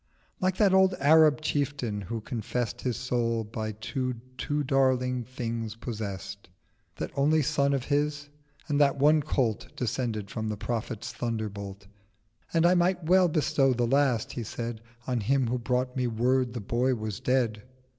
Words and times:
Like 0.39 0.57
that 0.57 0.73
old 0.73 0.95
Arab 0.95 1.41
Chieftain, 1.41 2.01
who 2.01 2.21
confess'd 2.21 2.81
His 2.81 2.97
soul 2.97 3.43
by 3.43 3.73
two 3.73 4.15
too 4.35 4.63
Darling 4.63 5.23
Things 5.23 5.75
possess'd— 5.75 6.49
That 6.95 7.11
only 7.15 7.43
Son 7.43 7.71
of 7.71 7.83
his: 7.85 8.27
and 8.67 8.81
that 8.81 8.97
one 8.97 9.21
Colt 9.21 9.67
Descended 9.75 10.31
from 10.31 10.47
the 10.49 10.57
Prophet's 10.57 11.13
Thunderbolt. 11.13 11.85
"And 12.51 12.65
I 12.65 12.73
might 12.73 13.03
well 13.03 13.27
bestow 13.27 13.73
the 13.73 13.85
last," 13.85 14.31
he 14.31 14.41
said, 14.41 14.81
950 15.07 15.11
"On 15.11 15.19
him 15.19 15.47
who 15.51 15.59
brought 15.59 15.95
me 15.95 16.07
Word 16.07 16.53
the 16.53 16.61
Boy 16.61 16.95
was 16.95 17.19
dead." 17.19 17.61